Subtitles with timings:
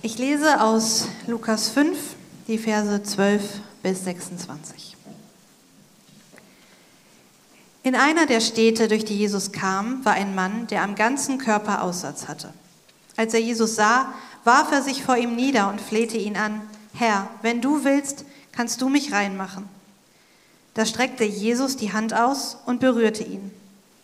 [0.00, 1.98] Ich lese aus Lukas 5
[2.46, 3.42] die Verse 12
[3.82, 4.96] bis 26.
[7.82, 11.82] In einer der Städte, durch die Jesus kam, war ein Mann, der am ganzen Körper
[11.82, 12.54] Aussatz hatte.
[13.16, 16.60] Als er Jesus sah, warf er sich vor ihm nieder und flehte ihn an,
[16.94, 19.68] Herr, wenn du willst, kannst du mich reinmachen.
[20.74, 23.50] Da streckte Jesus die Hand aus und berührte ihn.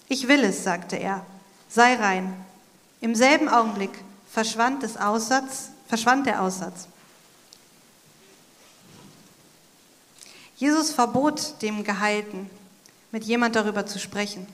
[0.08, 1.24] Ich will es, sagte er,
[1.68, 2.34] sei rein.
[3.00, 3.92] Im selben Augenblick
[4.28, 6.88] verschwand, des Aussatz, verschwand der Aussatz.
[10.56, 12.48] Jesus verbot dem Geheilten,
[13.10, 14.46] mit jemand darüber zu sprechen.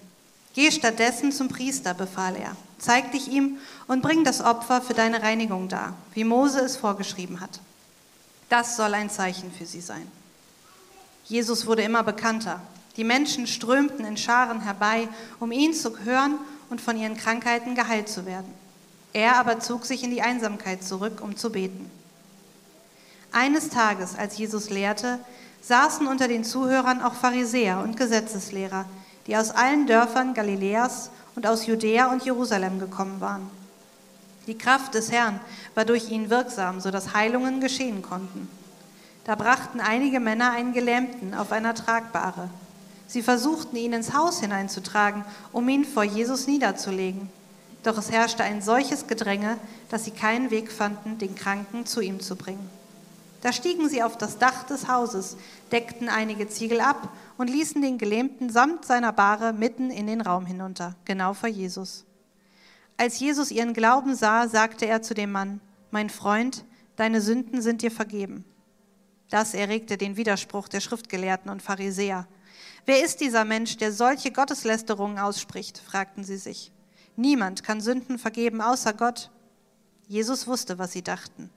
[0.55, 2.57] Geh stattdessen zum Priester, befahl er.
[2.79, 7.41] Zeig dich ihm und bring das Opfer für deine Reinigung dar, wie Mose es vorgeschrieben
[7.41, 7.61] hat.
[8.49, 10.11] Das soll ein Zeichen für sie sein.
[11.25, 12.61] Jesus wurde immer bekannter.
[12.97, 16.39] Die Menschen strömten in Scharen herbei, um ihn zu hören
[16.71, 18.53] und von ihren Krankheiten geheilt zu werden.
[19.13, 21.91] Er aber zog sich in die Einsamkeit zurück, um zu beten.
[23.33, 25.19] Eines Tages, als Jesus lehrte,
[25.63, 28.87] saßen unter den Zuhörern auch Pharisäer und Gesetzeslehrer,
[29.27, 33.51] die aus allen Dörfern Galiläas und aus Judäa und Jerusalem gekommen waren.
[34.47, 35.39] Die Kraft des Herrn
[35.75, 38.49] war durch ihn wirksam, sodass Heilungen geschehen konnten.
[39.25, 42.49] Da brachten einige Männer einen Gelähmten auf einer Tragbare.
[43.07, 47.29] Sie versuchten ihn ins Haus hineinzutragen, um ihn vor Jesus niederzulegen.
[47.83, 52.21] Doch es herrschte ein solches Gedränge, dass sie keinen Weg fanden, den Kranken zu ihm
[52.21, 52.69] zu bringen.
[53.41, 55.37] Da stiegen sie auf das Dach des Hauses,
[55.73, 57.09] deckten einige Ziegel ab
[57.39, 62.05] und ließen den Gelähmten samt seiner Bahre mitten in den Raum hinunter, genau vor Jesus.
[62.99, 65.61] Als Jesus ihren Glauben sah, sagte er zu dem Mann,
[65.91, 66.67] Mein Freund,
[66.97, 68.45] deine Sünden sind dir vergeben.
[69.31, 72.27] Das erregte den Widerspruch der Schriftgelehrten und Pharisäer.
[72.85, 75.79] Wer ist dieser Mensch, der solche Gotteslästerungen ausspricht?
[75.79, 76.73] fragten sie sich.
[77.21, 79.31] Niemand kann Sünden vergeben außer Gott.
[80.09, 81.51] Jesus wusste, was sie dachten.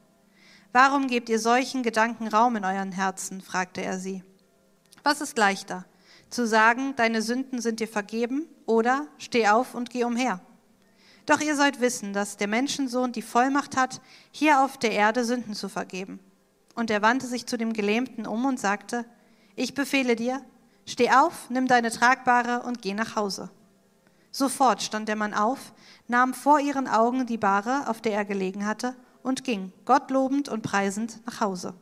[0.73, 3.39] Warum gebt ihr solchen Gedanken Raum in euren Herzen?
[3.39, 4.25] fragte er sie.
[5.03, 5.85] Was ist leichter,
[6.29, 10.41] zu sagen, deine Sünden sind dir vergeben oder steh auf und geh umher?
[11.25, 14.01] Doch ihr sollt wissen, dass der Menschensohn die Vollmacht hat,
[14.31, 16.19] hier auf der Erde Sünden zu vergeben.
[16.75, 19.05] Und er wandte sich zu dem Gelähmten um und sagte,
[19.55, 20.41] ich befehle dir,
[20.85, 23.49] steh auf, nimm deine Tragbare und geh nach Hause.
[24.35, 25.73] Sofort stand der Mann auf,
[26.07, 30.49] nahm vor ihren Augen die Bahre, auf der er gelegen hatte, und ging, Gott lobend
[30.49, 31.75] und preisend, nach Hause.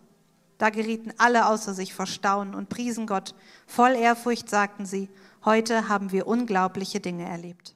[0.58, 3.36] Da gerieten alle außer sich vor Staunen und priesen Gott.
[3.66, 5.10] Voll Ehrfurcht sagten sie,
[5.46, 7.74] heute haben wir unglaubliche Dinge erlebt.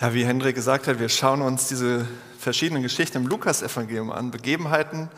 [0.00, 2.08] Ja, wie Hendrik gesagt hat, wir schauen uns diese
[2.38, 5.10] verschiedenen Geschichten im Lukasevangelium an, Begebenheiten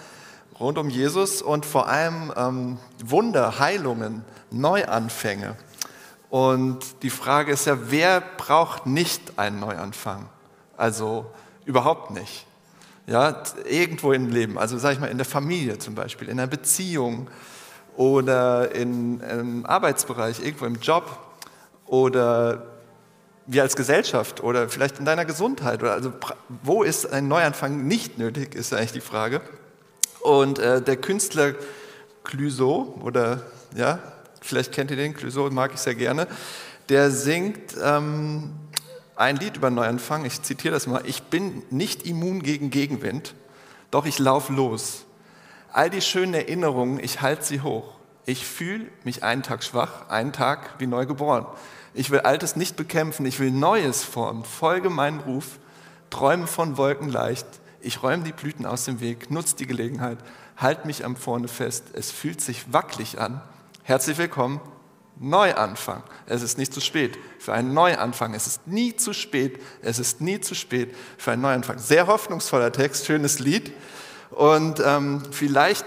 [0.59, 5.57] rund um Jesus und vor allem ähm, Wunder, Heilungen, Neuanfänge.
[6.35, 10.29] Und die Frage ist ja, wer braucht nicht einen Neuanfang?
[10.77, 11.27] Also
[11.65, 12.45] überhaupt nicht.
[13.07, 16.49] Ja, irgendwo im Leben, also sage ich mal in der Familie zum Beispiel, in einer
[16.49, 17.31] Beziehung
[17.97, 21.05] oder in, im Arbeitsbereich, irgendwo im Job
[21.87, 22.67] oder
[23.47, 25.85] wir als Gesellschaft oder vielleicht in deiner Gesundheit.
[25.85, 26.13] Oder also
[26.65, 29.41] wo ist ein Neuanfang nicht nötig, ist eigentlich die Frage.
[30.21, 31.55] Und äh, der Künstler
[32.25, 33.43] Clouseau oder
[33.77, 34.01] ja,
[34.45, 36.27] vielleicht kennt ihr den, Clouseau mag ich sehr gerne,
[36.89, 38.53] der singt ähm,
[39.17, 43.35] ein Lied über Neuanfang, ich zitiere das mal, ich bin nicht immun gegen Gegenwind,
[43.91, 45.05] doch ich laufe los.
[45.73, 47.95] All die schönen Erinnerungen, ich halte sie hoch.
[48.27, 51.47] Ich fühle mich einen Tag schwach, einen Tag wie neu geboren.
[51.93, 54.45] Ich will Altes nicht bekämpfen, ich will Neues formen.
[54.45, 55.59] Folge meinen Ruf,
[56.11, 57.47] träume von Wolken leicht.
[57.81, 60.19] Ich räume die Blüten aus dem Weg, nutze die Gelegenheit,
[60.57, 61.85] halt mich am Vorne fest.
[61.93, 63.43] Es fühlt sich wackelig an.
[63.87, 64.63] Herzlich willkommen,
[65.21, 66.05] Neuanfang.
[66.25, 68.33] Es ist nicht zu spät für einen Neuanfang.
[68.33, 69.61] Es ist nie zu spät.
[69.83, 71.79] Es ist nie zu spät für einen Neuanfang.
[71.79, 73.75] Sehr hoffnungsvoller Text, schönes Lied.
[74.31, 75.85] Und ähm, vielleicht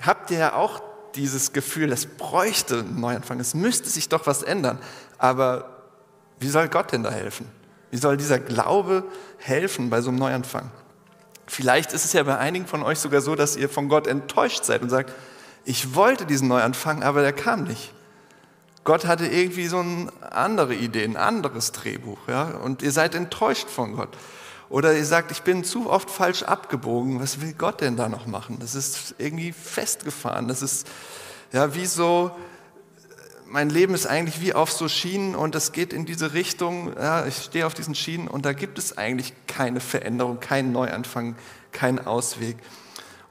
[0.00, 0.80] habt ihr ja auch
[1.14, 3.40] dieses Gefühl, es bräuchte einen Neuanfang.
[3.40, 4.78] Es müsste sich doch was ändern.
[5.18, 5.82] Aber
[6.40, 7.46] wie soll Gott denn da helfen?
[7.90, 9.04] Wie soll dieser Glaube
[9.36, 10.70] helfen bei so einem Neuanfang?
[11.46, 14.64] Vielleicht ist es ja bei einigen von euch sogar so, dass ihr von Gott enttäuscht
[14.64, 15.12] seid und sagt,
[15.66, 17.92] ich wollte diesen Neuanfang, aber der kam nicht.
[18.84, 23.68] Gott hatte irgendwie so eine andere Idee, ein anderes Drehbuch, ja, und ihr seid enttäuscht
[23.68, 24.16] von Gott.
[24.68, 28.26] Oder ihr sagt, ich bin zu oft falsch abgebogen, was will Gott denn da noch
[28.26, 28.58] machen?
[28.60, 30.86] Das ist irgendwie festgefahren, das ist
[31.52, 32.30] ja wie so,
[33.46, 37.26] mein Leben ist eigentlich wie auf so Schienen und es geht in diese Richtung, ja,
[37.26, 41.34] ich stehe auf diesen Schienen und da gibt es eigentlich keine Veränderung, keinen Neuanfang,
[41.72, 42.56] keinen Ausweg.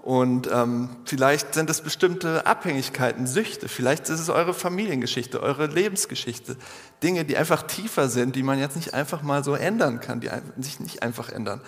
[0.05, 6.57] Und ähm, vielleicht sind es bestimmte Abhängigkeiten, Süchte, vielleicht ist es eure Familiengeschichte, eure Lebensgeschichte,
[7.01, 10.29] Dinge, die einfach tiefer sind, die man jetzt nicht einfach mal so ändern kann, die
[10.59, 11.59] sich nicht einfach ändern.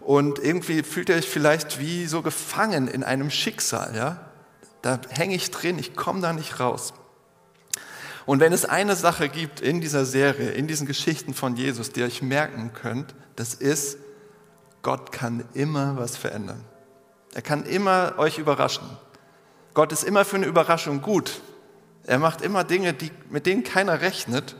[0.00, 3.94] Und irgendwie fühlt ihr euch vielleicht wie so gefangen in einem Schicksal.
[3.94, 4.30] Ja?
[4.80, 6.94] Da hänge ich drin, ich komme da nicht raus.
[8.24, 12.00] Und wenn es eine Sache gibt in dieser Serie, in diesen Geschichten von Jesus, die
[12.00, 13.98] ihr euch merken könnt, das ist,
[14.80, 16.64] Gott kann immer was verändern.
[17.38, 18.82] Er kann immer euch überraschen.
[19.72, 21.40] Gott ist immer für eine Überraschung gut.
[22.04, 24.56] Er macht immer Dinge, die, mit denen keiner rechnet.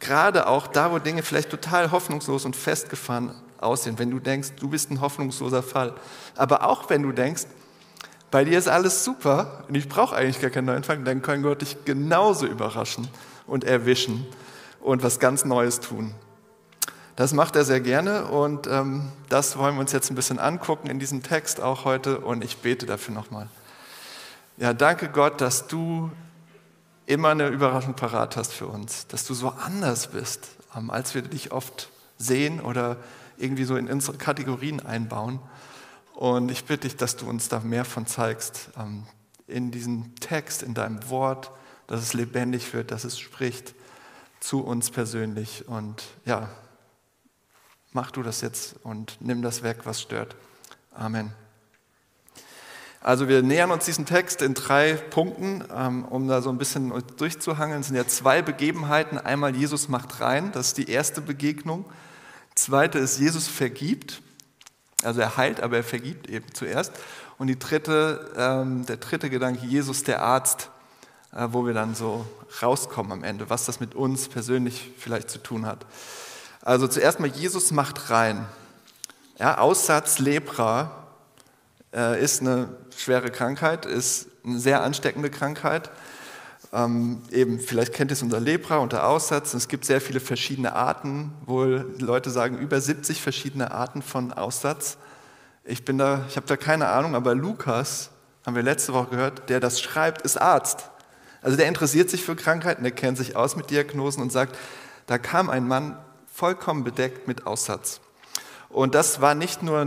[0.00, 3.98] Gerade auch da, wo Dinge vielleicht total hoffnungslos und festgefahren aussehen.
[3.98, 5.92] Wenn du denkst, du bist ein hoffnungsloser Fall.
[6.36, 7.42] Aber auch wenn du denkst,
[8.30, 11.60] bei dir ist alles super und ich brauche eigentlich gar keinen Neuanfang, dann kann Gott
[11.60, 13.08] dich genauso überraschen
[13.46, 14.26] und erwischen
[14.80, 16.14] und was ganz Neues tun.
[17.16, 20.88] Das macht er sehr gerne und ähm, das wollen wir uns jetzt ein bisschen angucken
[20.88, 23.48] in diesem Text auch heute und ich bete dafür nochmal.
[24.58, 26.10] Ja, danke Gott, dass du
[27.06, 31.22] immer eine Überraschung parat hast für uns, dass du so anders bist, ähm, als wir
[31.22, 32.98] dich oft sehen oder
[33.38, 35.40] irgendwie so in unsere Kategorien einbauen.
[36.14, 39.04] Und ich bitte dich, dass du uns da mehr von zeigst, ähm,
[39.46, 41.50] in diesem Text, in deinem Wort,
[41.86, 43.74] dass es lebendig wird, dass es spricht
[44.40, 45.66] zu uns persönlich.
[45.68, 46.50] Und ja,
[47.96, 50.36] mach du das jetzt und nimm das weg, was stört.
[50.94, 51.32] Amen.
[53.00, 56.92] Also wir nähern uns diesem Text in drei Punkten, ähm, um da so ein bisschen
[57.16, 57.80] durchzuhangeln.
[57.80, 59.16] Es sind ja zwei Begebenheiten.
[59.16, 61.86] Einmal Jesus macht rein, das ist die erste Begegnung.
[62.54, 64.20] Zweite ist, Jesus vergibt.
[65.02, 66.92] Also er heilt, aber er vergibt eben zuerst.
[67.38, 70.68] Und die dritte, ähm, der dritte Gedanke, Jesus der Arzt,
[71.32, 72.26] äh, wo wir dann so
[72.60, 75.86] rauskommen am Ende, was das mit uns persönlich vielleicht zu tun hat.
[76.66, 78.44] Also zuerst mal, Jesus macht rein.
[79.38, 80.90] Ja, Aussatz Lepra
[81.94, 85.92] äh, ist eine schwere Krankheit, ist eine sehr ansteckende Krankheit.
[86.72, 89.54] Ähm, eben, vielleicht kennt ihr es unter Lepra, unter Aussatz.
[89.54, 94.96] Es gibt sehr viele verschiedene Arten, wohl Leute sagen über 70 verschiedene Arten von Aussatz.
[95.62, 98.10] Ich ich habe da keine Ahnung, aber Lukas,
[98.44, 100.90] haben wir letzte Woche gehört, der das schreibt, ist Arzt.
[101.42, 104.56] Also der interessiert sich für Krankheiten, der kennt sich aus mit Diagnosen und sagt,
[105.06, 105.96] da kam ein Mann
[106.36, 108.00] vollkommen bedeckt mit Aussatz.
[108.68, 109.86] Und das war nicht nur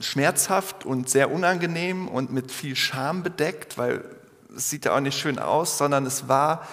[0.00, 4.04] schmerzhaft und sehr unangenehm und mit viel Scham bedeckt, weil
[4.54, 6.66] es sieht ja auch nicht schön aus, sondern es war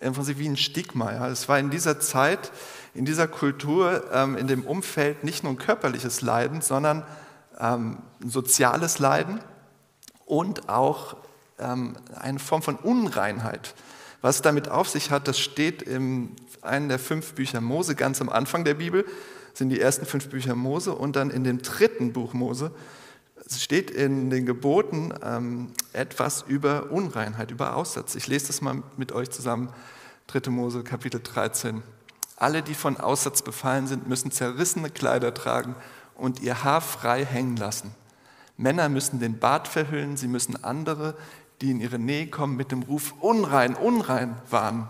[0.00, 1.12] im Prinzip wie ein Stigma.
[1.12, 1.28] Ja.
[1.28, 2.50] Es war in dieser Zeit,
[2.92, 7.04] in dieser Kultur, ähm, in dem Umfeld nicht nur ein körperliches Leiden, sondern
[7.60, 9.38] ähm, ein soziales Leiden
[10.26, 11.16] und auch
[11.60, 13.74] ähm, eine Form von Unreinheit.
[14.24, 16.30] Was damit auf sich hat, das steht in
[16.62, 19.04] einem der fünf Bücher Mose, ganz am Anfang der Bibel,
[19.52, 22.70] sind die ersten fünf Bücher Mose und dann in dem dritten Buch Mose
[23.44, 28.14] es steht in den Geboten ähm, etwas über Unreinheit, über Aussatz.
[28.14, 29.68] Ich lese das mal mit euch zusammen.
[30.28, 30.50] 3.
[30.50, 31.82] Mose, Kapitel 13.
[32.36, 35.74] Alle, die von Aussatz befallen sind, müssen zerrissene Kleider tragen
[36.14, 37.94] und ihr Haar frei hängen lassen.
[38.56, 41.14] Männer müssen den Bart verhüllen, sie müssen andere,
[41.60, 44.88] die in ihre Nähe kommen, mit dem Ruf unrein, unrein warnen.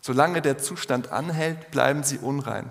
[0.00, 2.70] Solange der Zustand anhält, bleiben sie unrein.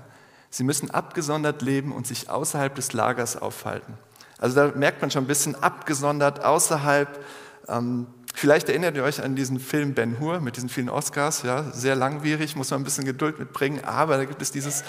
[0.50, 3.98] Sie müssen abgesondert leben und sich außerhalb des Lagers aufhalten.
[4.40, 7.24] Also da merkt man schon ein bisschen abgesondert, außerhalb.
[7.68, 11.44] Ähm, vielleicht erinnert ihr euch an diesen Film Ben Hur mit diesen vielen Oscars.
[11.44, 13.84] Ja, sehr langwierig, muss man ein bisschen Geduld mitbringen.
[13.84, 14.84] Aber da gibt es dieses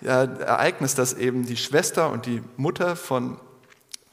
[0.00, 3.38] ja, Ereignis, dass eben die Schwester und die Mutter von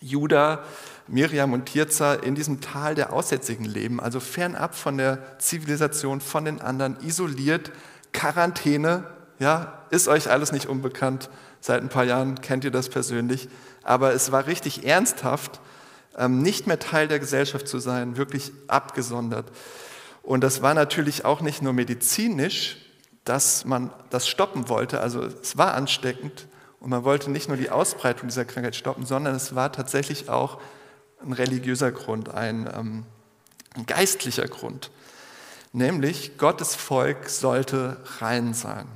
[0.01, 0.63] Judah,
[1.07, 6.45] Miriam und Tirza in diesem Tal der Aussätzigen leben, also fernab von der Zivilisation, von
[6.45, 7.71] den anderen, isoliert,
[8.13, 9.05] Quarantäne.
[9.39, 11.29] Ja, ist euch alles nicht unbekannt.
[11.61, 13.49] Seit ein paar Jahren kennt ihr das persönlich
[13.89, 15.59] aber es war richtig ernsthaft,
[16.15, 19.51] ähm, nicht mehr Teil der Gesellschaft zu sein, wirklich abgesondert.
[20.21, 22.77] Und das war natürlich auch nicht nur medizinisch,
[23.23, 26.47] dass man das stoppen wollte, also es war ansteckend
[26.79, 30.59] und man wollte nicht nur die Ausbreitung dieser Krankheit stoppen, sondern es war tatsächlich auch
[31.21, 33.05] ein religiöser Grund, ein, ähm,
[33.75, 34.91] ein geistlicher Grund.
[35.73, 38.87] Nämlich Gottes Volk sollte rein sein.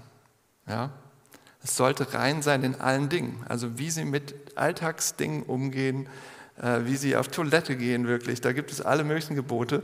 [0.67, 0.91] Ja?
[1.63, 3.43] Es sollte rein sein in allen Dingen.
[3.47, 6.07] Also wie sie mit Alltagsdingen umgehen,
[6.61, 8.41] äh, wie sie auf Toilette gehen wirklich.
[8.41, 9.83] Da gibt es alle möglichen Gebote.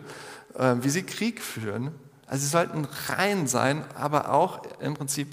[0.55, 1.91] Äh, wie sie Krieg führen.
[2.25, 5.27] Also sie sollten rein sein, aber auch im Prinzip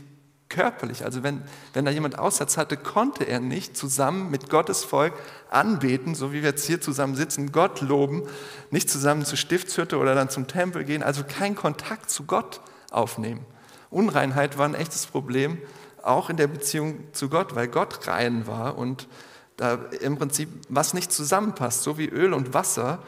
[0.49, 1.05] körperlich.
[1.05, 5.13] Also wenn, wenn da jemand Aussatz hatte, konnte er nicht zusammen mit Gottes Volk
[5.51, 8.23] anbeten, so wie wir jetzt hier zusammen sitzen, Gott loben,
[8.71, 12.61] nicht zusammen zur Stiftshütte oder dann zum Tempel gehen, also keinen Kontakt zu Gott
[12.91, 13.45] aufnehmen.
[13.91, 15.59] Unreinheit war ein echtes Problem
[16.03, 19.09] auch in der Beziehung zu Gott, weil Gott rein war und
[19.57, 23.01] da im Prinzip was nicht zusammenpasst, so wie Öl und Wasser,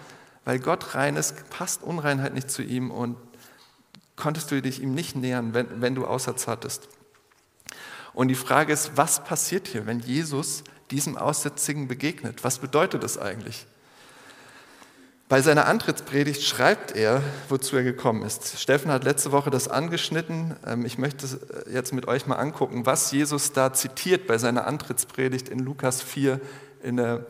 [0.44, 3.16] weil Gott rein ist, passt Unreinheit nicht zu ihm und
[4.16, 6.88] konntest du dich ihm nicht nähern, wenn, wenn du Aussatz hattest.
[8.18, 12.42] Und die Frage ist, was passiert hier, wenn Jesus diesem Aussätzigen begegnet.
[12.42, 13.64] Was bedeutet das eigentlich?
[15.28, 18.58] Bei seiner Antrittspredigt schreibt er, wozu er gekommen ist.
[18.60, 20.56] Steffen hat letzte Woche das angeschnitten.
[20.66, 21.26] Ähm, ich möchte
[21.68, 26.02] äh, jetzt mit euch mal angucken, was Jesus da zitiert bei seiner Antrittspredigt in Lukas
[26.02, 26.40] 4
[26.82, 27.24] in der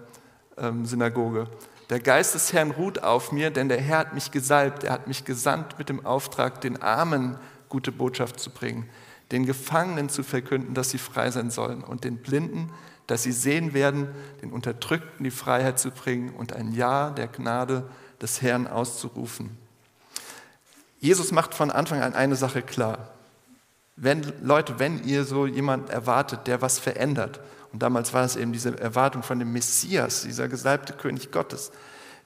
[0.56, 1.48] ähm, Synagoge.
[1.90, 4.84] Der Geist des Herrn ruht auf mir, denn der Herr hat mich gesalbt.
[4.84, 7.36] Er hat mich gesandt mit dem Auftrag, den Armen
[7.68, 8.88] gute Botschaft zu bringen,
[9.32, 12.72] den Gefangenen zu verkünden, dass sie frei sein sollen und den Blinden,
[13.06, 14.08] dass sie sehen werden,
[14.42, 17.88] den Unterdrückten die Freiheit zu bringen und ein Ja der Gnade
[18.20, 19.56] des Herrn auszurufen.
[21.00, 23.10] Jesus macht von Anfang an eine Sache klar.
[23.96, 27.40] Wenn, Leute, wenn ihr so jemand erwartet, der was verändert,
[27.72, 31.70] und damals war es eben diese Erwartung von dem Messias, dieser gesalbte König Gottes,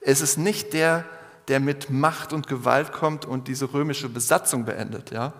[0.01, 1.05] es ist nicht der,
[1.47, 5.33] der mit Macht und Gewalt kommt und diese römische Besatzung beendet, ja?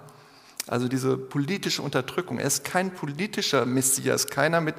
[0.68, 2.40] Also diese politische Unterdrückung.
[2.40, 4.76] Er ist kein politischer Messias, keiner mit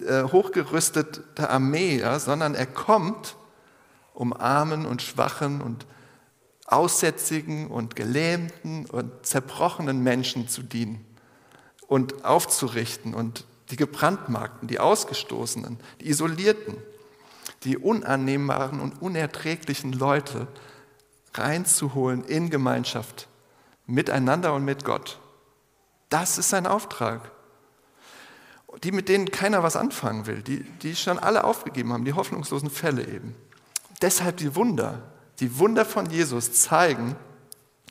[0.00, 3.36] äh, hochgerüsteter Armee, ja, sondern er kommt,
[4.14, 5.86] um Armen und Schwachen und
[6.66, 11.04] Aussätzigen und Gelähmten und zerbrochenen Menschen zu dienen
[11.86, 16.76] und aufzurichten und die Gebrandmarkten, die Ausgestoßenen, die Isolierten,
[17.64, 20.46] die unannehmbaren und unerträglichen Leute
[21.34, 23.28] reinzuholen in Gemeinschaft,
[23.86, 25.18] miteinander und mit Gott.
[26.08, 27.32] Das ist sein Auftrag
[28.82, 32.70] die, mit denen keiner was anfangen will, die, die schon alle aufgegeben haben, die hoffnungslosen
[32.70, 33.34] Fälle eben.
[34.00, 35.02] Deshalb die Wunder,
[35.40, 37.16] die Wunder von Jesus zeigen,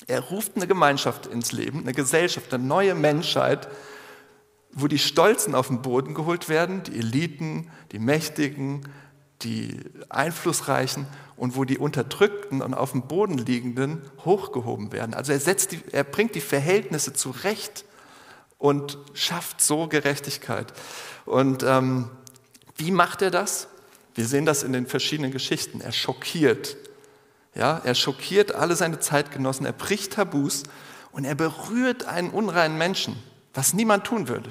[0.08, 3.70] er ruft eine Gemeinschaft ins Leben, eine Gesellschaft, eine neue Menschheit,
[4.74, 8.88] wo die Stolzen auf den Boden geholt werden, die Eliten, die Mächtigen,
[9.44, 9.80] die
[10.10, 15.14] Einflussreichen und wo die Unterdrückten und auf dem Boden liegenden hochgehoben werden.
[15.14, 17.86] Also er, setzt die, er bringt die Verhältnisse zurecht
[18.58, 20.72] und schafft so Gerechtigkeit.
[21.26, 22.10] Und ähm,
[22.76, 23.68] wie macht er das?
[24.14, 25.82] Wir sehen das in den verschiedenen Geschichten.
[25.82, 26.78] Er schockiert.
[27.56, 30.64] Ja, er schockiert alle seine Zeitgenossen, er bricht Tabus
[31.12, 33.22] und er berührt einen unreinen Menschen,
[33.54, 34.50] was niemand tun würde.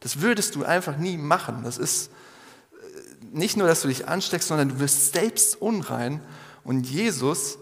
[0.00, 1.62] Das würdest du einfach nie machen.
[1.64, 2.10] Das ist
[3.32, 6.20] nicht nur, dass du dich ansteckst, sondern du wirst selbst unrein.
[6.64, 7.58] Und Jesus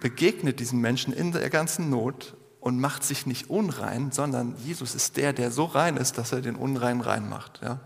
[0.00, 5.16] begegnet diesen Menschen in der ganzen Not und macht sich nicht unrein, sondern Jesus ist
[5.16, 7.60] der, der so rein ist, dass er den Unrein rein macht.
[7.62, 7.80] Ja?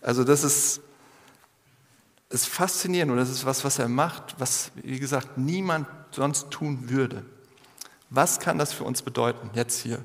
[0.00, 0.80] Also das ist,
[2.28, 6.90] ist faszinierend und das ist was, was er macht, was, wie gesagt, niemand sonst tun
[6.90, 7.24] würde.
[8.10, 10.04] Was kann das für uns bedeuten, jetzt hier?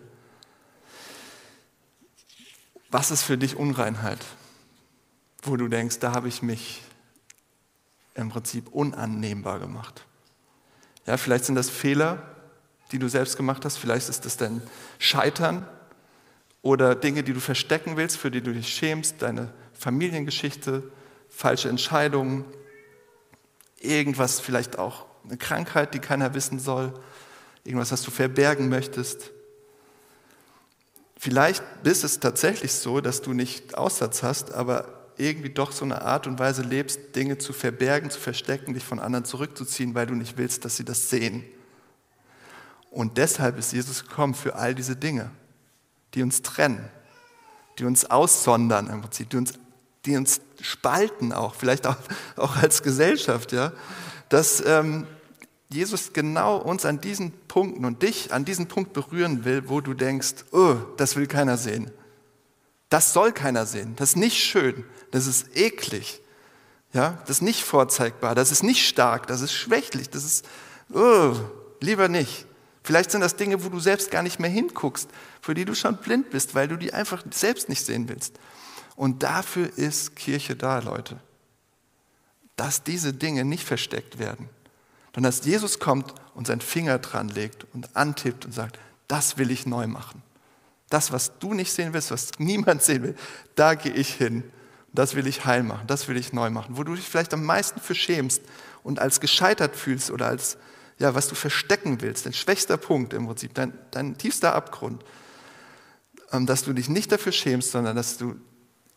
[2.90, 4.20] Was ist für dich Unreinheit?
[5.44, 6.82] Wo du denkst, da habe ich mich
[8.16, 10.06] im Prinzip unannehmbar gemacht.
[11.06, 12.24] Ja, vielleicht sind das Fehler,
[12.92, 13.78] die du selbst gemacht hast.
[13.78, 14.62] Vielleicht ist es dein
[15.00, 15.68] Scheitern
[16.62, 20.84] oder Dinge, die du verstecken willst, für die du dich schämst, deine Familiengeschichte,
[21.28, 22.46] falsche Entscheidungen,
[23.80, 26.94] irgendwas, vielleicht auch eine Krankheit, die keiner wissen soll,
[27.66, 29.32] irgendwas, was du verbergen möchtest.
[31.18, 36.02] Vielleicht ist es tatsächlich so, dass du nicht Aussatz hast, aber irgendwie doch so eine
[36.02, 40.16] Art und Weise lebst, Dinge zu verbergen, zu verstecken, dich von anderen zurückzuziehen, weil du
[40.16, 41.44] nicht willst, dass sie das sehen.
[42.92, 45.32] Und deshalb ist Jesus gekommen für all diese Dinge,
[46.14, 46.90] die uns trennen,
[47.80, 49.54] die uns aussondern im Prinzip, die uns,
[50.06, 51.98] die uns spalten auch, vielleicht auch,
[52.36, 53.72] auch als Gesellschaft, ja,
[54.30, 55.08] dass ähm,
[55.70, 59.96] Jesus genau uns an diesen Punkten und dich an diesen Punkt berühren will, wo du
[59.96, 61.90] denkst, oh, das will keiner sehen.
[62.94, 63.96] Das soll keiner sehen.
[63.96, 64.86] Das ist nicht schön.
[65.10, 66.22] Das ist eklig.
[66.94, 68.36] Ja, das ist nicht vorzeigbar.
[68.36, 69.26] Das ist nicht stark.
[69.26, 70.12] Das ist schwächlich.
[70.12, 70.46] Das ist,
[70.94, 71.34] oh,
[71.80, 72.46] lieber nicht.
[72.84, 75.10] Vielleicht sind das Dinge, wo du selbst gar nicht mehr hinguckst,
[75.42, 78.40] für die du schon blind bist, weil du die einfach selbst nicht sehen willst.
[78.96, 81.20] Und dafür ist Kirche da, Leute.
[82.58, 84.50] Dass diese Dinge nicht versteckt werden,
[85.16, 89.50] sondern dass Jesus kommt und seinen Finger dran legt und antippt und sagt, das will
[89.50, 90.22] ich neu machen.
[90.94, 93.16] Das, was du nicht sehen willst, was niemand sehen will,
[93.56, 94.44] da gehe ich hin.
[94.94, 96.78] Das will ich heil machen, das will ich neu machen.
[96.78, 98.44] Wo du dich vielleicht am meisten für schämst
[98.84, 100.58] und als gescheitert fühlst oder als
[101.00, 105.04] ja, was du verstecken willst, dein schwächster Punkt im Prinzip, dein, dein tiefster Abgrund,
[106.32, 108.36] ähm, dass du dich nicht dafür schämst, sondern dass du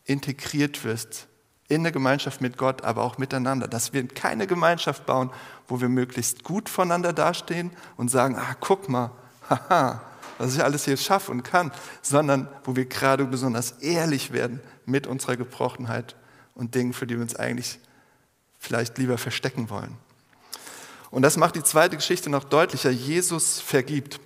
[0.05, 1.27] integriert wirst
[1.67, 3.67] in eine Gemeinschaft mit Gott, aber auch miteinander.
[3.67, 5.31] Dass wir keine Gemeinschaft bauen,
[5.67, 9.11] wo wir möglichst gut voneinander dastehen und sagen, ah, guck mal,
[9.49, 10.03] haha,
[10.37, 15.07] was ich alles hier schaffe und kann, sondern wo wir gerade besonders ehrlich werden mit
[15.07, 16.15] unserer Gebrochenheit
[16.55, 17.79] und Dingen, für die wir uns eigentlich
[18.59, 19.95] vielleicht lieber verstecken wollen.
[21.09, 22.89] Und das macht die zweite Geschichte noch deutlicher.
[22.89, 24.19] Jesus vergibt.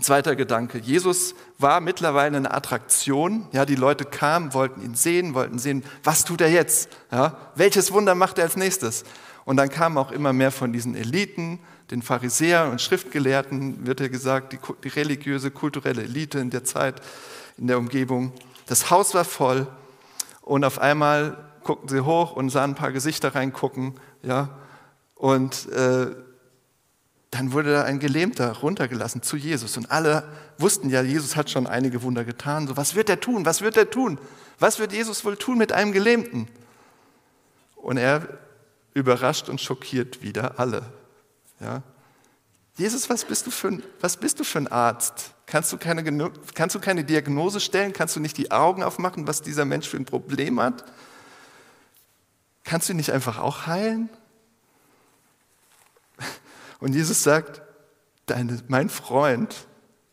[0.00, 0.78] Zweiter Gedanke.
[0.78, 3.46] Jesus war mittlerweile eine Attraktion.
[3.52, 6.88] Ja, die Leute kamen, wollten ihn sehen, wollten sehen, was tut er jetzt?
[7.12, 9.04] Ja, welches Wunder macht er als nächstes?
[9.44, 11.58] Und dann kamen auch immer mehr von diesen Eliten,
[11.90, 17.02] den Pharisäern und Schriftgelehrten, wird ja gesagt, die, die religiöse, kulturelle Elite in der Zeit,
[17.58, 18.32] in der Umgebung.
[18.66, 19.66] Das Haus war voll
[20.40, 23.94] und auf einmal guckten sie hoch und sahen ein paar Gesichter reingucken.
[24.22, 24.50] Ja,
[25.14, 26.06] und äh,
[27.30, 29.76] dann wurde da ein Gelähmter runtergelassen zu Jesus.
[29.76, 30.24] Und alle
[30.58, 32.68] wussten ja, Jesus hat schon einige Wunder getan.
[32.68, 33.44] So, was wird er tun?
[33.44, 34.18] Was wird er tun?
[34.58, 36.48] Was wird Jesus wohl tun mit einem Gelähmten?
[37.74, 38.28] Und er
[38.94, 40.90] überrascht und schockiert wieder alle.
[41.60, 41.82] Ja?
[42.76, 45.34] Jesus, was bist, du für ein, was bist du für ein Arzt?
[45.46, 47.92] Kannst du, keine, kannst du keine Diagnose stellen?
[47.92, 50.84] Kannst du nicht die Augen aufmachen, was dieser Mensch für ein Problem hat?
[52.64, 54.08] Kannst du ihn nicht einfach auch heilen?
[56.80, 57.62] Und Jesus sagt,
[58.26, 59.66] deine, mein Freund,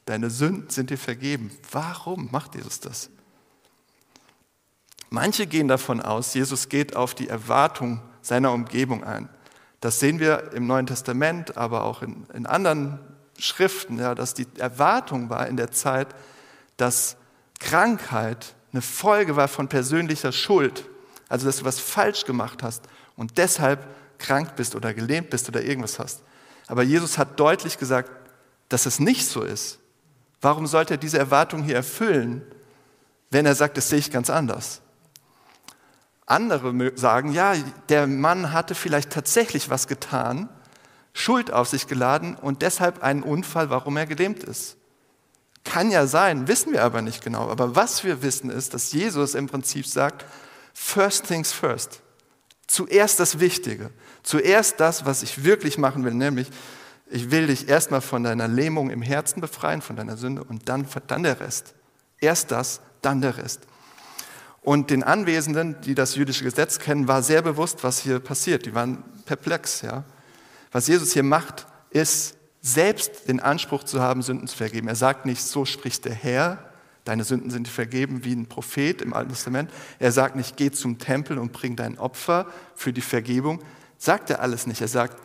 [0.05, 1.51] deine Sünden sind dir vergeben.
[1.71, 3.09] Warum macht Jesus das?
[5.09, 9.29] Manche gehen davon aus, Jesus geht auf die Erwartung seiner Umgebung ein.
[9.79, 12.99] Das sehen wir im Neuen Testament, aber auch in, in anderen
[13.37, 16.09] Schriften, ja, dass die Erwartung war in der Zeit,
[16.77, 17.17] dass
[17.59, 20.87] Krankheit eine Folge war von persönlicher Schuld.
[21.29, 22.83] Also, dass du was falsch gemacht hast
[23.15, 23.87] und deshalb
[24.17, 26.21] krank bist oder gelähmt bist oder irgendwas hast.
[26.67, 28.11] Aber Jesus hat deutlich gesagt,
[28.69, 29.79] dass es nicht so ist.
[30.41, 32.41] Warum sollte er diese Erwartung hier erfüllen,
[33.29, 34.81] wenn er sagt, das sehe ich ganz anders?
[36.31, 37.53] Andere sagen, ja,
[37.89, 40.49] der Mann hatte vielleicht tatsächlich was getan,
[41.13, 44.77] Schuld auf sich geladen und deshalb einen Unfall, warum er gelähmt ist.
[45.63, 47.49] Kann ja sein, wissen wir aber nicht genau.
[47.49, 50.25] Aber was wir wissen ist, dass Jesus im Prinzip sagt,
[50.73, 52.01] first things first.
[52.65, 53.91] Zuerst das Wichtige.
[54.23, 56.49] Zuerst das, was ich wirklich machen will, nämlich
[57.13, 60.87] ich will dich erstmal von deiner Lähmung im Herzen befreien, von deiner Sünde und dann,
[61.07, 61.75] dann der Rest.
[62.19, 63.61] Erst das, dann der Rest.
[64.61, 68.65] Und den Anwesenden, die das jüdische Gesetz kennen, war sehr bewusst, was hier passiert.
[68.65, 69.81] Die waren perplex.
[69.81, 70.03] Ja?
[70.71, 74.87] Was Jesus hier macht, ist selbst den Anspruch zu haben, Sünden zu vergeben.
[74.87, 76.59] Er sagt nicht, so spricht der Herr,
[77.05, 79.71] deine Sünden sind vergeben wie ein Prophet im Alten Testament.
[79.97, 82.45] Er sagt nicht, geh zum Tempel und bring dein Opfer
[82.75, 83.63] für die Vergebung.
[83.97, 84.81] Sagt er alles nicht.
[84.81, 85.17] Er sagt,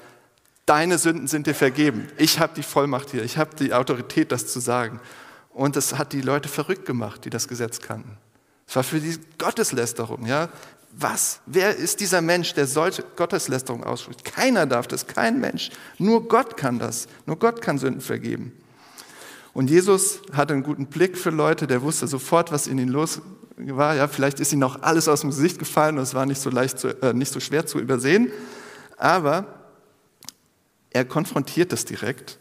[0.64, 2.08] deine Sünden sind dir vergeben.
[2.16, 3.22] Ich habe die Vollmacht hier.
[3.22, 4.98] Ich habe die Autorität, das zu sagen.
[5.50, 8.16] Und das hat die Leute verrückt gemacht, die das Gesetz kannten.
[8.68, 10.26] Es war für die Gotteslästerung.
[10.26, 10.48] Ja?
[10.98, 11.40] Was?
[11.46, 14.24] Wer ist dieser Mensch, der solche Gotteslästerung ausspricht?
[14.24, 15.70] Keiner darf das, kein Mensch.
[15.98, 17.06] Nur Gott kann das.
[17.26, 18.52] Nur Gott kann Sünden vergeben.
[19.52, 23.22] Und Jesus hatte einen guten Blick für Leute, der wusste sofort, was in ihnen los
[23.56, 23.94] war.
[23.94, 26.50] Ja, vielleicht ist ihnen noch alles aus dem Gesicht gefallen und es war nicht so,
[26.50, 28.30] leicht zu, äh, nicht so schwer zu übersehen.
[28.98, 29.46] Aber
[30.90, 32.38] er konfrontiert das direkt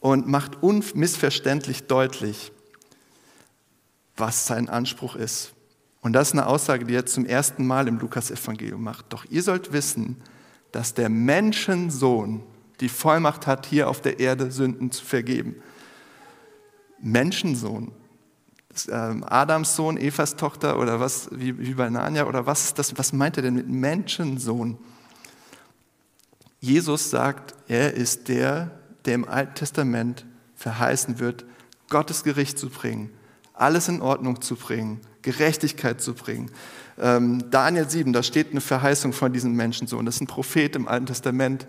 [0.00, 2.52] und macht unmissverständlich deutlich,
[4.16, 5.52] was sein Anspruch ist.
[6.06, 9.06] Und das ist eine Aussage, die er zum ersten Mal im Lukas-Evangelium macht.
[9.08, 10.22] Doch ihr sollt wissen,
[10.70, 12.44] dass der Menschensohn
[12.78, 15.56] die Vollmacht hat, hier auf der Erde Sünden zu vergeben.
[17.00, 17.90] Menschensohn.
[18.88, 22.96] Ähm, Adams Sohn, Evas Tochter oder was, wie, wie bei Narnia oder was ist das?
[22.96, 24.78] Was meint er denn mit Menschensohn?
[26.60, 31.44] Jesus sagt, er ist der, der im Alten Testament verheißen wird,
[31.90, 33.10] Gottes Gericht zu bringen,
[33.54, 36.50] alles in Ordnung zu bringen, Gerechtigkeit zu bringen.
[36.98, 40.06] Ähm, Daniel 7, da steht eine Verheißung von diesem Menschensohn.
[40.06, 41.66] Das ist ein Prophet im Alten Testament.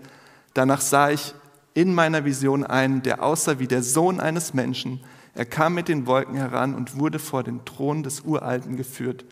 [0.54, 1.34] Danach sah ich
[1.74, 5.00] in meiner Vision einen, der aussah wie der Sohn eines Menschen,
[5.34, 9.24] er kam mit den Wolken heran und wurde vor den Thron des Uralten geführt.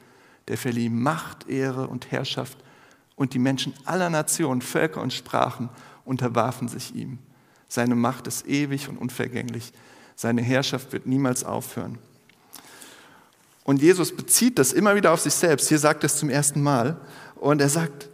[0.47, 2.59] Der verlieh Macht, Ehre und Herrschaft.
[3.17, 5.69] Und die Menschen aller Nationen, Völker und Sprachen
[6.05, 7.19] unterwarfen sich ihm.
[7.67, 9.73] Seine Macht ist ewig und unvergänglich.
[10.15, 11.99] Seine Herrschaft wird niemals aufhören.
[13.67, 15.69] Und Jesus bezieht das immer wieder auf sich selbst.
[15.69, 17.01] Hier sagt er es zum ersten Mal.
[17.35, 18.09] Und er sagt,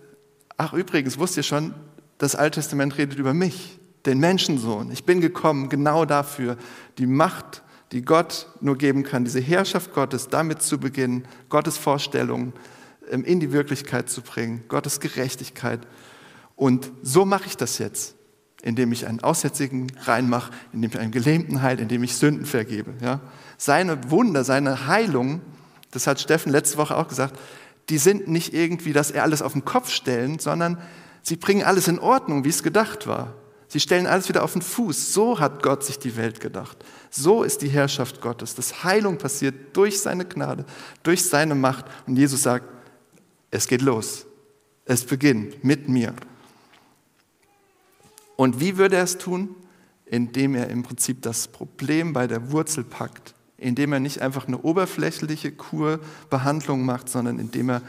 [0.56, 1.74] ach übrigens, wusst ihr schon,
[2.18, 4.90] das Alte Testament redet über mich, den Menschensohn.
[4.90, 6.56] Ich bin gekommen genau dafür,
[6.98, 7.62] die Macht
[7.92, 12.54] die Gott nur geben kann, diese Herrschaft Gottes damit zu beginnen, Gottes Vorstellungen
[13.10, 15.80] ähm, in die Wirklichkeit zu bringen, Gottes Gerechtigkeit.
[16.56, 18.16] Und so mache ich das jetzt,
[18.62, 22.94] indem ich einen Aussätzigen reinmache, indem ich einen Gelähmten heile, indem ich Sünden vergebe.
[23.02, 23.20] Ja?
[23.58, 25.40] Seine Wunder, seine Heilung,
[25.90, 27.38] das hat Steffen letzte Woche auch gesagt,
[27.88, 30.78] die sind nicht irgendwie, dass er alles auf den Kopf stellen, sondern
[31.22, 33.34] sie bringen alles in Ordnung, wie es gedacht war.
[33.66, 35.14] Sie stellen alles wieder auf den Fuß.
[35.14, 36.76] So hat Gott sich die Welt gedacht.
[37.10, 38.54] So ist die Herrschaft Gottes.
[38.54, 40.66] Das Heilung passiert durch seine Gnade,
[41.02, 41.86] durch seine Macht.
[42.06, 42.66] Und Jesus sagt,
[43.50, 44.26] es geht los.
[44.84, 46.14] Es beginnt mit mir.
[48.36, 49.54] Und wie würde er es tun?
[50.12, 54.58] indem er im Prinzip das Problem bei der Wurzel packt, indem er nicht einfach eine
[54.58, 57.80] oberflächliche Kurbehandlung macht, sondern indem er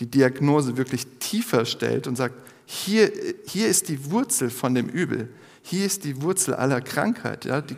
[0.00, 2.34] die Diagnose wirklich tiefer stellt und sagt,
[2.66, 3.12] hier,
[3.46, 5.32] hier ist die Wurzel von dem Übel,
[5.62, 7.76] hier ist die Wurzel aller Krankheit, ja, die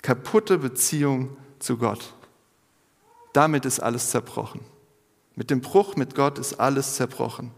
[0.00, 2.14] kaputte Beziehung zu Gott.
[3.32, 4.60] Damit ist alles zerbrochen.
[5.34, 7.50] Mit dem Bruch mit Gott ist alles zerbrochen.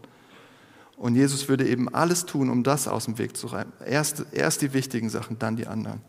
[0.97, 3.71] Und Jesus würde eben alles tun, um das aus dem Weg zu räumen.
[3.85, 6.01] Erst, erst die wichtigen Sachen, dann die anderen.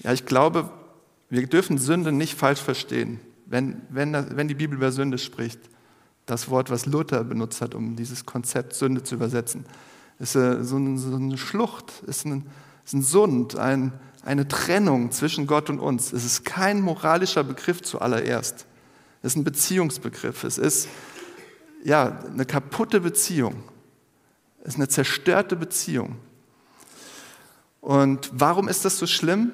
[0.00, 0.70] Ja, ich glaube,
[1.30, 3.18] wir dürfen Sünde nicht falsch verstehen.
[3.46, 5.58] Wenn, wenn, wenn die Bibel über Sünde spricht,
[6.26, 9.64] das Wort, was Luther benutzt hat, um dieses Konzept Sünde zu übersetzen,
[10.18, 12.46] ist äh, so eine Schlucht, ist ein,
[12.84, 16.12] ist ein Sund, ein, eine Trennung zwischen Gott und uns.
[16.12, 18.66] Es ist kein moralischer Begriff zuallererst.
[19.22, 20.44] Es ist ein Beziehungsbegriff.
[20.44, 20.88] Es ist
[21.84, 23.62] ja, eine kaputte Beziehung.
[24.62, 26.16] Es ist eine zerstörte Beziehung.
[27.80, 29.52] Und warum ist das so schlimm?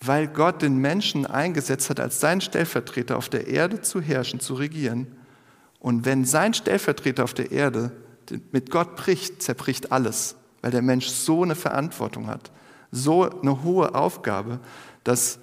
[0.00, 4.54] Weil Gott den Menschen eingesetzt hat, als sein Stellvertreter auf der Erde zu herrschen, zu
[4.54, 5.08] regieren.
[5.80, 7.92] Und wenn sein Stellvertreter auf der Erde
[8.52, 12.52] mit Gott bricht, zerbricht alles, weil der Mensch so eine Verantwortung hat,
[12.92, 14.60] so eine hohe Aufgabe,
[15.02, 15.40] dass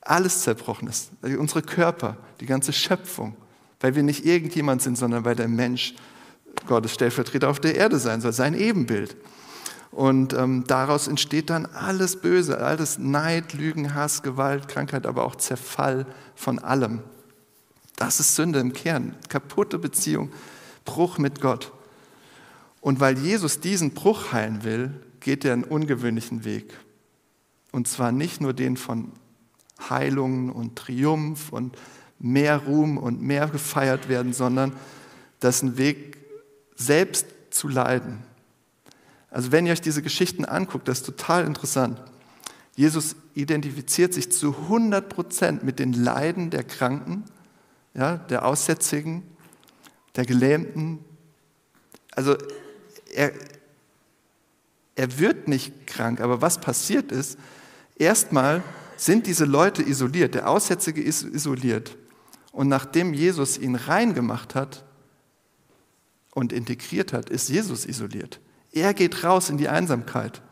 [0.00, 1.10] alles zerbrochen ist.
[1.22, 3.36] Unsere Körper, die ganze Schöpfung,
[3.82, 5.94] weil wir nicht irgendjemand sind, sondern weil der Mensch
[6.66, 9.16] Gottes Stellvertreter auf der Erde sein soll, sein Ebenbild.
[9.90, 15.36] Und ähm, daraus entsteht dann alles Böse, alles Neid, Lügen, Hass, Gewalt, Krankheit, aber auch
[15.36, 17.00] Zerfall von allem.
[17.96, 20.32] Das ist Sünde im Kern, kaputte Beziehung,
[20.84, 21.72] Bruch mit Gott.
[22.80, 26.78] Und weil Jesus diesen Bruch heilen will, geht er einen ungewöhnlichen Weg.
[27.70, 29.12] Und zwar nicht nur den von
[29.90, 31.76] Heilungen und Triumph und
[32.22, 34.72] mehr Ruhm und mehr gefeiert werden, sondern
[35.40, 36.16] das ist ein Weg,
[36.76, 38.22] selbst zu leiden.
[39.30, 42.00] Also wenn ihr euch diese Geschichten anguckt, das ist total interessant.
[42.76, 47.24] Jesus identifiziert sich zu 100 Prozent mit den Leiden der Kranken,
[47.94, 49.22] ja, der Aussätzigen,
[50.16, 51.00] der Gelähmten.
[52.12, 52.36] Also
[53.12, 53.32] er,
[54.94, 57.38] er wird nicht krank, aber was passiert ist,
[57.96, 58.62] erstmal
[58.96, 61.96] sind diese Leute isoliert, der Aussätzige ist isoliert.
[62.52, 64.84] Und nachdem Jesus ihn rein gemacht hat
[66.34, 68.40] und integriert hat, ist Jesus isoliert.
[68.72, 70.42] Er geht raus in die Einsamkeit.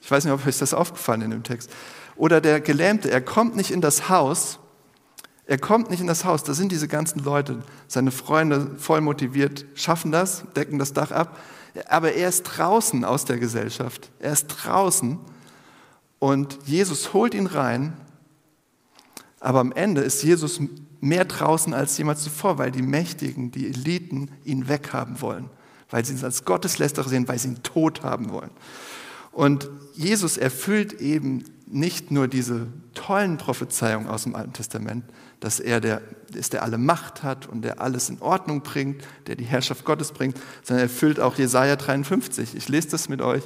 [0.00, 1.70] Ich weiß nicht, ob euch das aufgefallen in dem Text.
[2.16, 4.58] Oder der Gelähmte, er kommt nicht in das Haus,
[5.46, 9.64] er kommt nicht in das Haus, da sind diese ganzen Leute, seine Freunde voll motiviert,
[9.74, 11.38] schaffen das, decken das Dach ab,
[11.88, 15.18] aber er ist draußen aus der Gesellschaft, er ist draußen.
[16.18, 17.96] Und Jesus holt ihn rein,
[19.40, 20.60] aber am Ende ist Jesus
[21.00, 25.50] mehr draußen als jemals zuvor, weil die Mächtigen, die Eliten ihn weghaben wollen,
[25.90, 28.50] weil sie ihn als Gotteslästerer sehen, weil sie ihn tot haben wollen.
[29.32, 35.04] Und Jesus erfüllt eben nicht nur diese tollen Prophezeiungen aus dem Alten Testament,
[35.40, 36.02] dass er der
[36.34, 40.12] ist, der alle Macht hat und der alles in Ordnung bringt, der die Herrschaft Gottes
[40.12, 42.54] bringt, sondern er erfüllt auch Jesaja 53.
[42.54, 43.44] Ich lese das mit euch.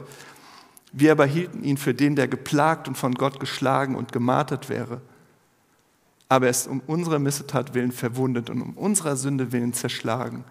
[0.92, 5.00] Wir aber hielten ihn für den, der geplagt und von Gott geschlagen und gemartert wäre.
[6.32, 10.44] Aber er ist um unserer Missetat willen verwundet und um unserer Sünde willen zerschlagen.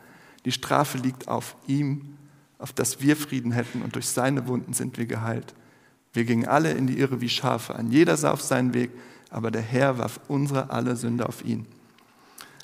[0.46, 2.20] Die Strafe liegt auf ihm,
[2.60, 5.56] auf dass wir Frieden hätten und durch seine Wunden sind wir geheilt.
[6.14, 8.92] Wir gingen alle in die Irre wie Schafe, ein jeder sah auf seinen Weg,
[9.32, 11.66] aber der Herr warf unsere alle Sünde auf ihn.